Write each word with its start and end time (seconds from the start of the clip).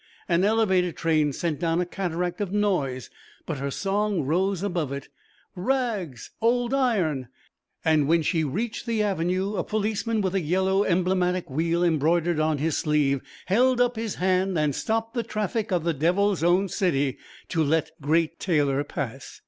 An 0.27 0.43
elevated 0.43 0.97
train 0.97 1.31
sent 1.31 1.59
down 1.59 1.79
a 1.79 1.85
cataract 1.85 2.41
of 2.41 2.51
noise, 2.51 3.11
but 3.45 3.59
her 3.59 3.69
song 3.69 4.23
rose 4.23 4.63
above 4.63 4.91
it: 4.91 5.09
"Rags... 5.55 6.31
old 6.41 6.73
iron...." 6.73 7.27
And 7.85 8.07
when 8.07 8.23
she 8.23 8.43
reached 8.43 8.87
the 8.87 9.03
avenue 9.03 9.57
a 9.57 9.63
policeman 9.63 10.21
with 10.21 10.33
a 10.33 10.41
yellow 10.41 10.83
emblematic 10.83 11.51
wheel 11.51 11.83
embroidered 11.83 12.39
on 12.39 12.57
his 12.57 12.75
sleeve 12.79 13.21
held 13.45 13.79
up 13.79 13.95
his 13.95 14.15
hand 14.15 14.57
and 14.57 14.73
stopped 14.73 15.13
the 15.13 15.21
traffic 15.21 15.71
of 15.71 15.83
the 15.83 15.93
Devil's 15.93 16.41
Own 16.43 16.67
city 16.67 17.19
to 17.49 17.63
let 17.63 17.91
Great 18.01 18.39
Taylor 18.39 18.83
pass. 18.83 19.39